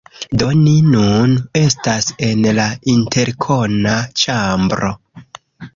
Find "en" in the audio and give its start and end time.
2.29-2.49